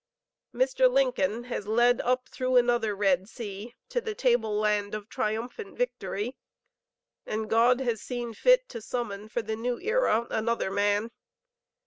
Mr. 0.51 0.89
Lincoln 0.91 1.43
has 1.43 1.67
led 1.67 2.01
up 2.01 2.27
through 2.27 2.57
another 2.57 2.95
Red 2.95 3.29
Sea 3.29 3.75
to 3.89 4.01
the 4.01 4.15
table 4.15 4.57
land 4.57 4.95
of 4.95 5.07
triumphant 5.09 5.77
victory, 5.77 6.35
and 7.27 7.47
God 7.47 7.79
has 7.81 8.01
seen 8.01 8.33
fit 8.33 8.67
to 8.69 8.81
summon 8.81 9.29
for 9.29 9.43
the 9.43 9.55
new 9.55 9.77
era 9.79 10.25
another 10.31 10.71
man. 10.71 11.11